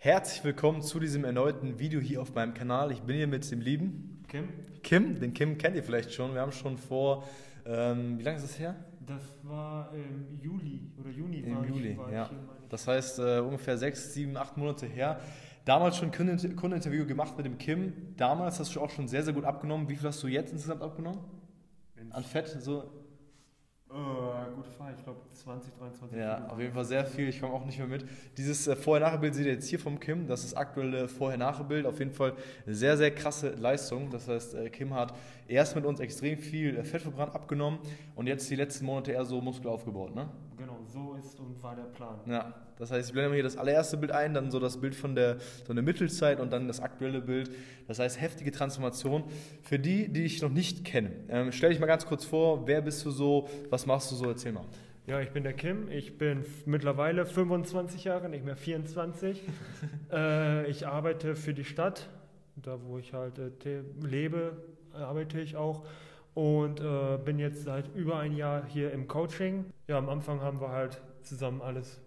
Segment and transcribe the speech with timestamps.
[0.00, 2.92] Herzlich willkommen zu diesem erneuten Video hier auf meinem Kanal.
[2.92, 4.48] Ich bin hier mit dem lieben Kim?
[4.84, 5.18] Kim.
[5.18, 6.34] Den Kim kennt ihr vielleicht schon.
[6.34, 7.24] Wir haben schon vor,
[7.66, 8.76] ähm, wie lange ist es her?
[9.04, 11.38] Das war im Juli oder Juni.
[11.40, 12.30] Im Juli, ich, ja.
[12.68, 15.18] Das heißt äh, ungefähr sechs, sieben, acht Monate her.
[15.64, 17.92] Damals schon Kunden- Kundeninterview gemacht mit dem Kim.
[18.16, 19.88] Damals hast du auch schon sehr, sehr gut abgenommen.
[19.88, 21.18] Wie viel hast du jetzt insgesamt abgenommen?
[22.10, 22.46] An Fett?
[22.60, 22.88] So
[23.90, 27.28] Äh, gute Frage, ich glaube 20, 23 Ja, auf jeden Fall sehr viel.
[27.28, 28.04] Ich komme auch nicht mehr mit.
[28.36, 30.26] Dieses äh, Vorher-Nachher-Bild seht ihr jetzt hier vom Kim.
[30.26, 31.86] Das ist das aktuelle Vorher-Nachher-Bild.
[31.86, 32.34] Auf jeden Fall
[32.66, 34.10] sehr, sehr krasse Leistung.
[34.10, 35.14] Das heißt, äh, Kim hat
[35.46, 37.78] erst mit uns extrem viel äh, Fett verbrannt, abgenommen
[38.14, 40.14] und jetzt die letzten Monate eher so Muskel aufgebaut.
[40.14, 40.28] Ne?
[40.58, 42.18] Genau, so ist und war der Plan.
[42.26, 44.94] Ja, das heißt, ich blende mal hier das allererste Bild ein, dann so das Bild
[44.94, 47.50] von der, so der Mittelzeit und dann das aktuelle Bild.
[47.86, 49.24] Das heißt, heftige Transformation.
[49.62, 52.80] Für die, die dich noch nicht kennen, ähm, stell dich mal ganz kurz vor, wer
[52.80, 54.64] bist du so, was machst du so, erzähl mal.
[55.06, 55.90] Ja, ich bin der Kim.
[55.90, 59.42] Ich bin mittlerweile 25 Jahre, nicht mehr 24.
[60.12, 62.10] äh, ich arbeite für die Stadt.
[62.56, 64.58] Da, wo ich halt äh, lebe,
[64.92, 65.86] arbeite ich auch.
[66.38, 69.64] Und äh, bin jetzt seit über ein Jahr hier im Coaching.
[69.88, 72.00] Ja, am Anfang haben wir halt zusammen alles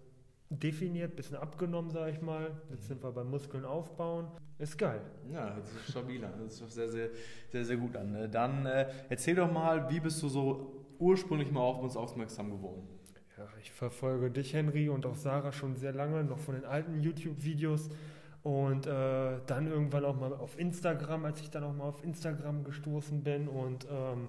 [0.48, 2.50] definiert, bisschen abgenommen, sage ich mal.
[2.70, 4.28] Jetzt sind wir beim Muskeln aufbauen.
[4.58, 5.02] Ist geil.
[5.30, 6.32] Ja, das ist stabil an.
[6.42, 7.10] Das ist doch sehr, sehr,
[7.50, 8.14] sehr, sehr gut an.
[8.14, 12.52] Äh, Dann äh, erzähl doch mal, wie bist du so ursprünglich mal auf uns aufmerksam
[12.52, 12.88] geworden?
[13.36, 17.02] Ja, ich verfolge dich, Henry, und auch Sarah schon sehr lange, noch von den alten
[17.02, 17.90] YouTube-Videos.
[18.42, 22.64] Und äh, dann irgendwann auch mal auf Instagram, als ich dann auch mal auf Instagram
[22.64, 23.46] gestoßen bin.
[23.48, 24.28] Und ähm,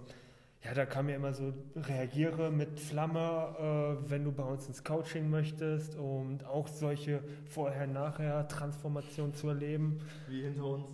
[0.63, 4.83] ja, da kam mir immer so, reagiere mit Flamme, äh, wenn du bei uns ins
[4.83, 5.95] Coaching möchtest.
[5.95, 9.99] Und auch solche Vorher-Nachher-Transformation zu erleben.
[10.29, 10.85] Wie hinter uns.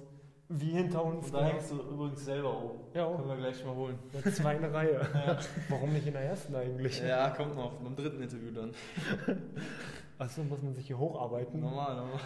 [0.52, 1.26] Wie hinter uns.
[1.26, 2.80] Und da hängst du übrigens selber oben.
[2.96, 3.06] Ja.
[3.16, 4.00] Können wir gleich mal holen.
[4.14, 5.02] Eine zweite Reihe.
[5.70, 7.00] Warum nicht in der ersten eigentlich?
[7.02, 7.74] Ja, kommt noch.
[7.74, 8.72] Beim dritten Interview dann.
[10.20, 11.60] Achso, muss man sich hier hocharbeiten.
[11.62, 12.20] Normal, normal.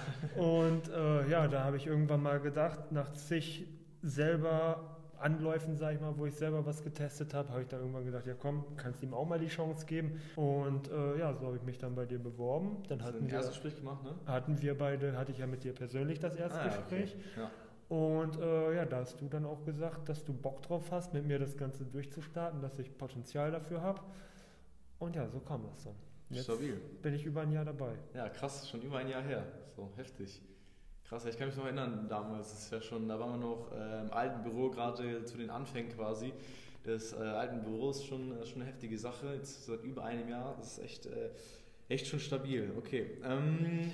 [0.70, 3.66] Und äh, ja, da habe ich irgendwann mal gedacht, nach zig
[4.02, 8.04] selber Anläufen, sag ich mal, wo ich selber was getestet habe, habe ich dann irgendwann
[8.04, 10.20] gedacht, ja komm, kannst ihm auch mal die Chance geben.
[10.36, 12.84] Und äh, ja, so habe ich mich dann bei dir beworben.
[12.90, 14.16] Dann Hast du hatten ein wir, erstes Gespräch gemacht, ne?
[14.26, 17.16] hatten wir beide, hatte ich ja mit dir persönlich das erste Ah, ja, Gespräch.
[17.16, 17.42] okay.
[17.42, 17.52] Ja.
[17.96, 21.26] Und äh, ja, da hast du dann auch gesagt, dass du Bock drauf hast, mit
[21.26, 24.02] mir das Ganze durchzustarten, dass ich Potenzial dafür habe.
[25.00, 25.96] Und ja, so kam das dann.
[26.34, 26.80] Jetzt Stabil.
[27.02, 27.94] bin ich über ein Jahr dabei.
[28.14, 29.46] Ja, krass, schon über ein Jahr her.
[29.76, 30.42] So, heftig.
[31.04, 33.72] Krass, ich kann mich noch erinnern, damals, das ist ja schon, da waren wir noch
[33.72, 36.34] äh, im alten Büro, gerade zu den Anfängen quasi.
[36.84, 40.28] Das äh, alten Büro ist schon, äh, schon eine heftige Sache, jetzt seit über einem
[40.30, 41.30] Jahr, das ist echt, äh,
[41.88, 42.72] echt schon stabil.
[42.78, 43.92] Okay, ähm,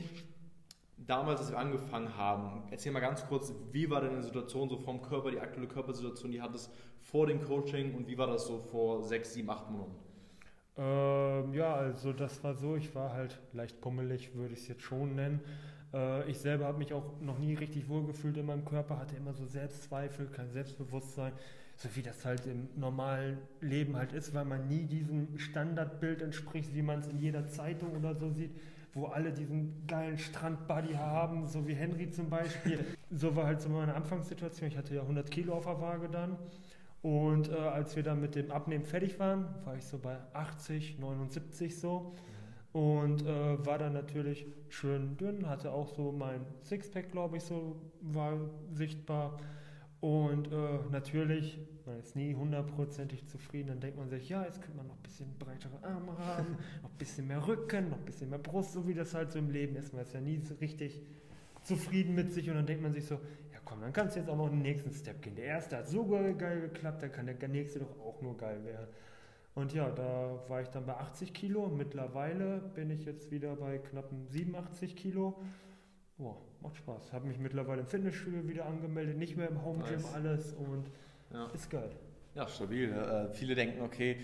[0.98, 4.78] damals, als wir angefangen haben, erzähl mal ganz kurz, wie war denn die Situation so
[4.78, 8.60] vom Körper, die aktuelle Körpersituation, die hattest vor dem Coaching und wie war das so
[8.60, 9.96] vor sechs, sieben, acht Monaten?
[10.80, 14.84] Ähm, ja, also das war so, ich war halt leicht pummelig, würde ich es jetzt
[14.84, 15.42] schon nennen.
[15.94, 19.34] Äh, ich selber habe mich auch noch nie richtig wohlgefühlt in meinem Körper, hatte immer
[19.34, 21.34] so Selbstzweifel, kein Selbstbewusstsein,
[21.76, 26.74] so wie das halt im normalen Leben halt ist, weil man nie diesem Standardbild entspricht,
[26.74, 28.52] wie man es in jeder Zeitung oder so sieht,
[28.94, 32.80] wo alle diesen geilen Strandbody haben, so wie Henry zum Beispiel.
[33.12, 36.38] so war halt so meine Anfangssituation, ich hatte ja 100 Kilo auf der Waage dann.
[37.02, 41.00] Und äh, als wir dann mit dem Abnehmen fertig waren, war ich so bei 80,
[41.00, 42.14] 79 so.
[42.72, 47.82] Und äh, war dann natürlich schön dünn, hatte auch so mein Sixpack, glaube ich, so
[48.02, 48.38] war
[48.74, 49.38] sichtbar.
[50.02, 54.78] Und äh, natürlich, man ist nie hundertprozentig zufrieden, dann denkt man sich, ja, jetzt könnte
[54.78, 58.30] man noch ein bisschen breitere Arme haben, noch ein bisschen mehr Rücken, noch ein bisschen
[58.30, 59.94] mehr Brust, so wie das halt so im Leben ist.
[59.94, 61.02] Man ist ja nie so richtig
[61.64, 63.20] zufrieden mit sich und dann denkt man sich so,
[63.70, 65.36] komm, dann kannst du jetzt auch noch den nächsten Step gehen.
[65.36, 68.64] Der erste hat so geil geil geklappt, dann kann der nächste doch auch nur geil
[68.66, 68.88] werden.
[69.56, 71.68] Und ja, da war ich dann bei 80 Kilo.
[71.68, 75.40] Mittlerweile bin ich jetzt wieder bei knappen 87 Kilo.
[76.18, 77.14] Boah, macht Spaß.
[77.14, 80.14] Habe mich mittlerweile im Fitnessstudio wieder angemeldet, nicht mehr im Home Gym Nice.
[80.14, 80.90] alles und
[81.34, 81.48] Ja.
[81.54, 81.92] ist geil.
[82.36, 82.92] Ja, stabil.
[82.92, 84.18] Äh, viele denken, okay,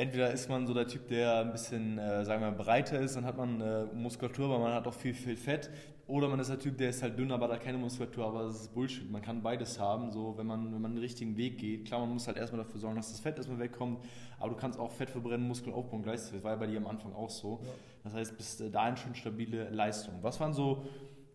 [0.00, 3.16] entweder ist man so der Typ, der ein bisschen, äh, sagen wir mal, breiter ist,
[3.16, 5.70] dann hat man äh, Muskulatur, aber man hat auch viel, viel Fett.
[6.06, 8.62] Oder man ist der Typ, der ist halt dünn, aber hat keine Muskulatur, aber das
[8.62, 9.08] ist Bullshit.
[9.08, 11.86] Man kann beides haben, so wenn man, wenn man den richtigen Weg geht.
[11.86, 14.02] Klar, man muss halt erstmal dafür sorgen, dass das Fett erstmal wegkommt,
[14.40, 16.38] aber du kannst auch Fett verbrennen, Muskeln aufbauen gleichzeitig.
[16.38, 17.60] Das war ja bei dir am Anfang auch so.
[17.62, 17.70] Ja.
[18.04, 20.14] Das heißt, bis äh, dahin schon stabile Leistung.
[20.22, 20.84] Was waren so,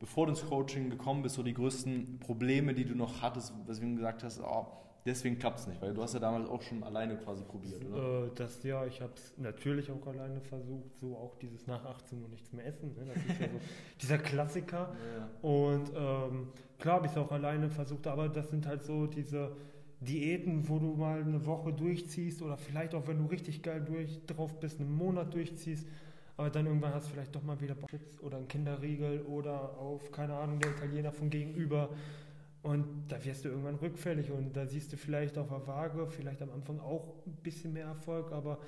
[0.06, 3.96] bevor du ins Coaching gekommen bist, so die größten Probleme, die du noch hattest, weswegen
[3.96, 4.68] du gesagt hast, oh,
[5.04, 5.82] deswegen klappt es nicht?
[5.82, 8.28] Weil du hast ja damals auch schon alleine quasi probiert, oder?
[8.28, 12.22] Äh, das ja, ich habe es natürlich auch alleine versucht, so auch dieses nach 18
[12.22, 12.94] Uhr nichts mehr essen.
[12.94, 13.06] Ne?
[13.08, 13.60] Das ist ja so
[14.02, 14.94] dieser Klassiker.
[15.18, 15.50] Ja.
[15.50, 19.56] Und ähm, klar habe ich es auch alleine versucht, aber das sind halt so diese
[20.02, 24.24] Diäten, wo du mal eine Woche durchziehst oder vielleicht auch, wenn du richtig geil durch,
[24.28, 25.88] drauf bist, einen Monat durchziehst.
[26.38, 27.90] Aber dann irgendwann hast du vielleicht doch mal wieder Bock
[28.22, 31.90] oder einen Kinderriegel oder auf, keine Ahnung, der Italiener von gegenüber.
[32.62, 36.42] Und da wirst du irgendwann rückfällig und da siehst du vielleicht auf der Waage, vielleicht
[36.42, 38.60] am Anfang auch ein bisschen mehr Erfolg, aber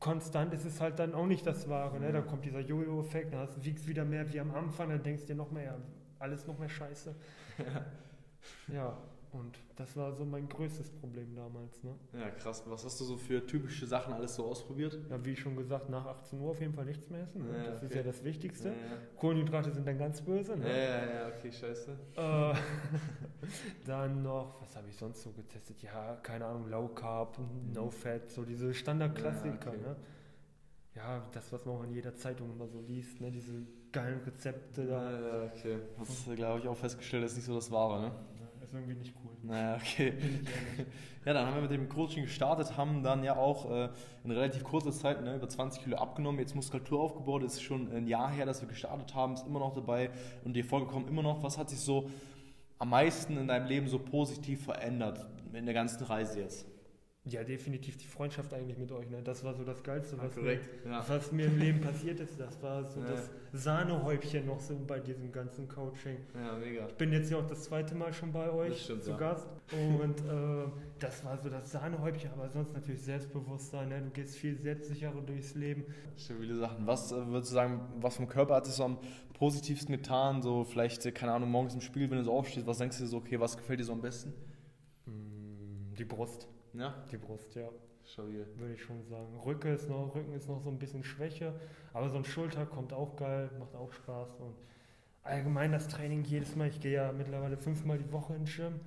[0.00, 2.00] konstant ist es halt dann auch nicht das Wahre.
[2.00, 2.12] Ne?
[2.12, 5.28] Da kommt dieser Jojo-Effekt, dann hast, wiegst wieder mehr wie am Anfang, dann denkst du
[5.28, 5.78] dir noch mehr,
[6.18, 7.14] alles noch mehr Scheiße.
[8.74, 8.98] ja,
[9.32, 11.82] und das war so mein größtes Problem damals.
[11.82, 11.94] Ne?
[12.18, 12.62] Ja, krass.
[12.66, 14.98] Was hast du so für typische Sachen alles so ausprobiert?
[15.10, 17.46] Ja, wie schon gesagt, nach 18 Uhr auf jeden Fall nichts mehr essen.
[17.46, 17.58] Ne?
[17.58, 17.86] Ja, das okay.
[17.86, 18.68] ist ja das Wichtigste.
[18.68, 18.98] Ja, ja.
[19.16, 20.56] Kohlenhydrate sind dann ganz böse.
[20.56, 20.68] Ne?
[20.68, 21.96] Ja, ja, ja, okay, scheiße.
[22.16, 22.54] Äh,
[23.86, 25.82] dann noch, was habe ich sonst so getestet?
[25.82, 27.38] Ja, keine Ahnung, Low Carb,
[27.74, 29.72] No Fat, so diese Standardklassiker.
[29.72, 29.82] Ja, okay.
[29.82, 29.96] ne?
[30.96, 33.30] ja, das, was man auch in jeder Zeitung immer so liest, ne?
[33.30, 35.20] diese geilen Rezepte Ja, da.
[35.20, 35.78] ja, okay.
[35.98, 38.12] Hast du, glaube ich, auch festgestellt, das ist nicht so das Wahre, ne?
[38.66, 39.30] Ja, Ist irgendwie nicht cool.
[39.42, 40.12] Naja, okay.
[41.24, 43.88] Ja, dann haben wir mit dem Coaching gestartet, haben dann ja auch äh,
[44.22, 48.06] in relativ kurzer Zeit ne, über 20 Kilo abgenommen, jetzt Muskulatur aufgebaut, ist schon ein
[48.06, 50.10] Jahr her, dass wir gestartet haben, ist immer noch dabei
[50.44, 51.42] und die Erfolge kommen immer noch.
[51.42, 52.08] Was hat sich so
[52.78, 56.75] am meisten in deinem Leben so positiv verändert in der ganzen Reise jetzt?
[57.28, 59.10] Ja, definitiv die Freundschaft eigentlich mit euch.
[59.10, 59.20] Ne?
[59.20, 60.42] Das war so das Geilste, was, ja.
[60.42, 60.60] mir,
[61.08, 62.38] was mir im Leben passiert ist.
[62.38, 63.06] Das war so Ja.
[63.06, 66.18] das Sahnehäubchen noch so bei diesem ganzen Coaching.
[66.34, 66.86] Ja, mega.
[66.86, 69.16] Ich bin jetzt ja auch das zweite Mal schon bei euch stimmt, zu ja.
[69.16, 70.70] Gast und äh,
[71.00, 73.88] das war so das Sahnehäubchen, aber sonst natürlich Selbstbewusstsein.
[73.88, 74.02] Ne?
[74.02, 75.84] Du gehst viel selbstsicherer durchs Leben.
[76.16, 76.86] Stabile Sachen.
[76.86, 78.98] Was äh, würdest du sagen, was vom Körper hat es so am
[79.34, 80.42] positivsten getan?
[80.42, 83.02] So vielleicht, äh, keine Ahnung, morgens im Spiel, wenn du so aufstehst, was denkst du
[83.02, 84.32] dir so, okay, was gefällt dir so am besten?
[85.98, 86.46] Die Brust,
[86.78, 87.68] Ja, die Brust, ja,
[88.04, 88.46] stabil.
[88.56, 89.38] würde ich schon sagen.
[89.44, 91.54] Rücken ist noch, Rücken ist noch so ein bisschen Schwäche,
[91.92, 94.54] aber so ein Schulter kommt auch geil, macht auch Spaß und
[95.22, 96.68] allgemein das Training jedes Mal.
[96.68, 98.80] Ich gehe ja mittlerweile fünfmal die Woche ins Gym.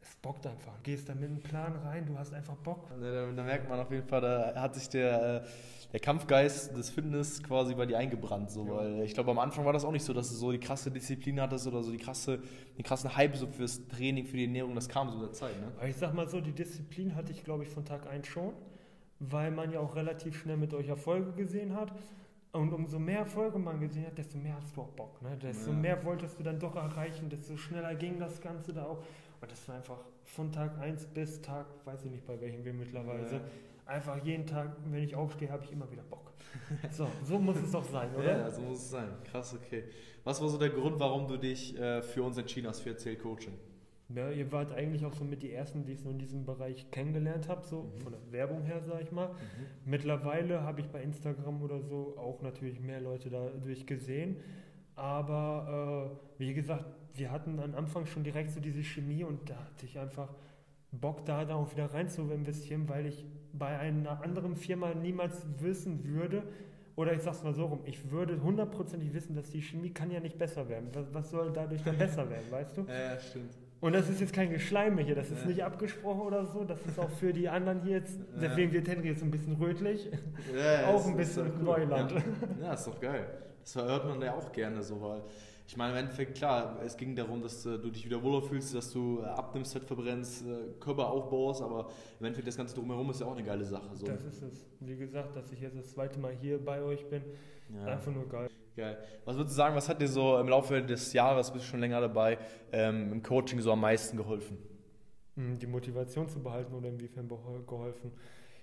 [0.00, 0.74] Es bockt einfach.
[0.76, 2.88] Du gehst da mit einem Plan rein, du hast einfach Bock.
[2.88, 5.46] Da, da merkt man auf jeden Fall, da hat sich der, äh,
[5.92, 8.50] der Kampfgeist des Fitness quasi bei dir eingebrannt.
[8.50, 8.76] So, Ja.
[8.76, 10.90] weil ich glaube, am Anfang war das auch nicht so, dass du so die krasse
[10.90, 12.40] Disziplin hattest oder so die krasse,
[12.76, 14.74] den krassen Hype so fürs Training, für die Ernährung.
[14.74, 15.88] Das kam so mit der Zeit, ne?
[15.88, 18.52] Ich sag mal so, die Disziplin hatte ich, glaube ich, von Tag 1 schon,
[19.18, 21.92] weil man ja auch relativ schnell mit euch Erfolge gesehen hat.
[22.50, 25.20] Und umso mehr Erfolge man gesehen hat, desto mehr hast du auch Bock.
[25.22, 25.36] Ne?
[25.36, 25.76] Desto Ja.
[25.76, 28.98] mehr wolltest du dann doch erreichen, desto schneller ging das Ganze da auch.
[29.40, 32.72] Und das war einfach von Tag 1 bis Tag, weiß ich nicht, bei welchem wir
[32.72, 33.40] mittlerweile Ja.
[33.88, 36.32] Einfach jeden Tag, wenn ich aufstehe, habe ich immer wieder Bock.
[36.90, 38.24] So, so muss es doch sein, oder?
[38.38, 39.08] Ja, so muss es sein.
[39.24, 39.84] Krass, okay.
[40.24, 43.16] Was war so der Grund, warum du dich äh, für uns entschieden hast, für Erzähl
[43.16, 43.54] Coaching?
[44.14, 46.90] Ja, ihr wart eigentlich auch so mit die Ersten, die ich so in diesem Bereich
[46.90, 48.00] kennengelernt habe, so Mhm.
[48.02, 49.30] von der Werbung her, sag ich mal.
[49.86, 54.36] Mittlerweile habe ich bei Instagram oder so auch natürlich mehr Leute dadurch gesehen.
[54.96, 56.84] Aber äh, wie gesagt,
[57.14, 60.28] wir hatten am Anfang schon direkt so diese Chemie und da hatte ich einfach
[60.92, 65.44] Bock, da dann auch wieder rein zu investieren, weil ich bei einer anderen Firma niemals
[65.58, 66.42] wissen würde,
[66.96, 70.18] oder ich sag's mal so rum, ich würde hundertprozentig wissen, dass die Chemie kann ja
[70.20, 70.88] nicht besser werden.
[70.92, 72.80] Was, was soll dadurch dann besser werden, weißt du?
[72.88, 73.52] Ja, stimmt.
[73.80, 75.46] Und das ist jetzt kein Geschleime hier, das ist Ja.
[75.46, 78.40] nicht abgesprochen oder so, das ist auch für die anderen hier jetzt, Ja.
[78.48, 80.10] deswegen wird Henry jetzt ein bisschen rötlich.
[80.56, 82.10] Ja, Auch ein bisschen Neuland.
[82.10, 82.22] Ja.
[82.60, 83.26] ja, ist doch geil.
[83.62, 85.22] Das hört man ja auch gerne so, weil
[85.68, 88.74] ich meine, im Endeffekt, klar, es ging darum, dass äh, du dich wieder wohler fühlst,
[88.74, 93.10] dass du äh, abnimmst, Fett verbrennst, äh, Körper aufbaust, aber im Endeffekt das Ganze drumherum
[93.10, 93.94] ist ja auch eine geile Sache.
[93.94, 94.06] So.
[94.06, 94.66] Das ist es.
[94.80, 97.22] Wie gesagt, dass ich jetzt das zweite Mal hier bei euch bin,
[97.74, 97.84] ja.
[97.84, 98.48] einfach nur geil.
[98.76, 98.96] Geil.
[99.26, 101.80] Was würdest du sagen, was hat dir so im Laufe des Jahres, bist du schon
[101.80, 102.38] länger dabei,
[102.72, 104.56] ähm, im Coaching so am meisten geholfen?
[105.34, 108.12] Mm, Die Motivation zu behalten oder inwiefern geholfen?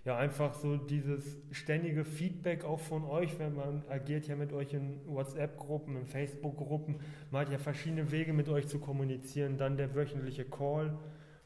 [0.05, 4.71] Ja, einfach so dieses ständige Feedback auch von euch, wenn man agiert ja mit euch
[4.74, 7.00] in WhatsApp-Gruppen, in Facebook-Gruppen,
[7.31, 10.95] man hat ja verschiedene Wege mit euch zu kommunizieren, dann der wöchentliche Call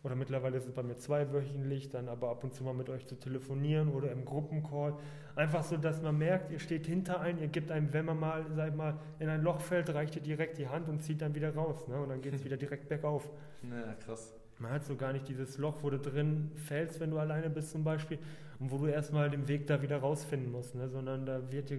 [0.04, 3.06] oder mittlerweile ist es bei mir zweiwöchentlich, dann aber ab und zu mal mit euch
[3.06, 4.94] zu telefonieren oder im Gruppencall.
[5.36, 8.46] Einfach so, dass man merkt, ihr steht hinter einem, ihr gebt einem, wenn man mal,
[8.56, 11.54] sag mal, in ein Loch fällt, reicht ihr direkt die Hand und zieht dann wieder
[11.54, 11.88] raus.
[11.88, 12.00] Ne?
[12.00, 13.30] Und dann geht es wieder direkt bergauf.
[13.64, 14.39] Ja, krass.
[14.60, 17.72] Man hat so gar nicht dieses Loch, wo du drin fällst, wenn du alleine bist
[17.72, 18.20] zum Beispiel,
[18.60, 20.90] und wo du erstmal den Weg da wieder rausfinden musst, ne?
[20.90, 21.78] sondern da wird dir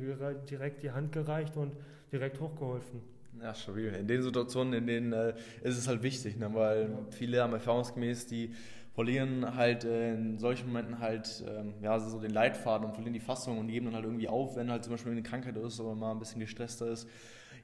[0.50, 1.76] direkt die Hand gereicht und
[2.10, 3.02] direkt hochgeholfen.
[3.40, 3.88] Ja, stabil.
[3.88, 6.50] In den Situationen, in denen äh, ist es halt wichtig, ne?
[6.54, 8.54] weil viele haben erfahrungsgemäß, die
[8.94, 13.20] verlieren halt äh, in solchen Momenten halt ähm, ja, so den Leitfaden und verlieren die
[13.20, 15.94] Fassung und geben dann halt irgendwie auf, wenn halt zum Beispiel eine Krankheit ist oder
[15.94, 17.08] mal ein bisschen gestresster ist.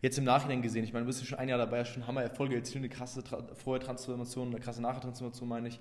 [0.03, 2.07] Jetzt im Nachhinein gesehen, ich meine, du bist ja schon ein Jahr dabei, hast schon
[2.07, 5.81] Hammer Erfolge erzielt, eine krasse Tra Vorher-Transformation, eine krasse Nachher-Transformation, meine ich.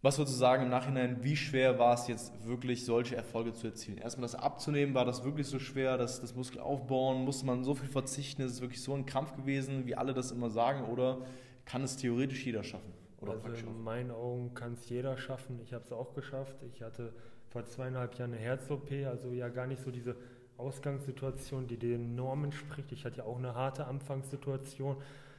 [0.00, 3.66] Was würdest du sagen im Nachhinein, wie schwer war es jetzt wirklich, solche Erfolge zu
[3.66, 3.98] erzielen?
[3.98, 7.74] Erstmal das abzunehmen, war das wirklich so schwer, das, das Muskel aufbauen, musste man so
[7.74, 11.18] viel verzichten, ist es wirklich so ein Kampf gewesen, wie alle das immer sagen, oder
[11.64, 12.92] kann es theoretisch jeder schaffen?
[13.20, 13.70] Oder also auch?
[13.70, 15.58] in meinen Augen kann es jeder schaffen.
[15.64, 16.54] Ich habe es auch geschafft.
[16.72, 17.12] Ich hatte
[17.48, 20.16] vor zweieinhalb Jahren eine Herz-OP, also ja gar nicht so diese
[20.58, 22.92] Ausgangssituation, die den Normen entspricht.
[22.92, 24.96] Ich hatte ja auch eine harte Anfangssituation.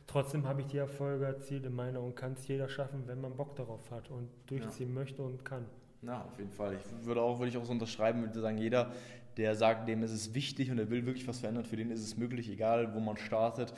[0.07, 3.35] Trotzdem habe ich die Erfolge erzielt in meiner und kann es jeder schaffen, wenn man
[3.35, 4.95] Bock darauf hat und durchziehen ja.
[4.95, 5.65] möchte und kann.
[6.01, 6.75] Ja, auf jeden Fall.
[6.75, 8.91] Ich würde auch, würde ich auch so unterschreiben, würde sagen, jeder,
[9.37, 12.01] der sagt, dem ist es wichtig und er will wirklich was verändern, für den ist
[12.01, 13.73] es möglich, egal wo man startet.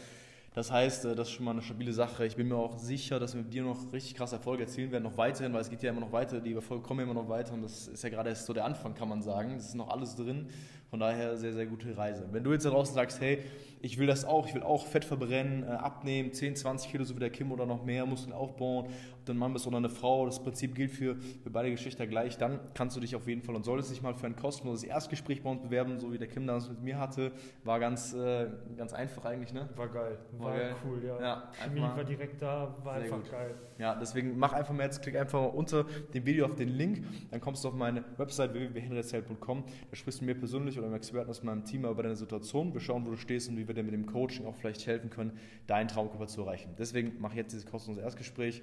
[0.53, 2.25] Das heißt, äh, das ist schon mal eine stabile Sache.
[2.25, 5.03] Ich bin mir auch sicher, dass wir mit dir noch richtig krasse Erfolge erzielen werden,
[5.03, 7.53] noch weiterhin, weil es geht ja immer noch weiter, die Erfolge kommen immer noch weiter
[7.53, 9.55] und das ist ja gerade erst so der Anfang, kann man sagen.
[9.55, 10.49] Das ist noch alles drin.
[10.91, 12.27] Von daher sehr, sehr gute Reise.
[12.33, 13.39] Wenn du jetzt da draußen sagst, hey,
[13.81, 17.15] ich will das auch, ich will auch Fett verbrennen, äh, abnehmen, 10, 20 Kilo, so
[17.15, 19.89] wie der Kim oder noch mehr, Muskeln aufbauen, ob du ein Mann bist oder eine
[19.89, 23.41] Frau, das Prinzip gilt für, für beide Geschlechter gleich, dann kannst du dich auf jeden
[23.41, 26.27] Fall und solltest dich mal für ein kostenloses Erstgespräch bei uns bewerben, so wie der
[26.27, 27.31] Kim das mit mir hatte.
[27.63, 29.69] War ganz, äh, ganz einfach eigentlich, ne?
[29.75, 30.17] War geil.
[30.33, 30.75] War, war geil.
[30.85, 31.21] cool, ja.
[31.21, 33.31] ja Chemie war direkt da, war einfach gut.
[33.31, 33.55] geil.
[33.79, 37.03] Ja, deswegen mach einfach mal jetzt, klick einfach mal unter dem Video auf den Link,
[37.31, 41.29] dann kommst du auf meine Website www.henrezelt.com, da sprichst du mir persönlich oder einem Experten
[41.29, 42.73] aus meinem Team über deine Situation.
[42.73, 45.09] Wir schauen, wo du stehst und wie wir dir mit dem Coaching auch vielleicht helfen
[45.09, 46.75] können, deinen Traumkörper zu erreichen.
[46.77, 48.61] Deswegen mache ich jetzt dieses kostenlose Erstgespräch.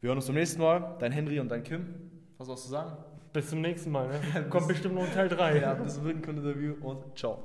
[0.00, 0.96] Wir hören uns beim nächsten Mal.
[0.98, 1.86] Dein Henry und dein Kim.
[2.38, 2.96] Was sollst du sagen?
[3.32, 4.08] Bis zum nächsten Mal.
[4.08, 4.46] Ne?
[4.50, 5.60] Kommt bestimmt noch ein Teil 3.
[5.60, 7.42] Ja, bis zum dritten Interview und ciao.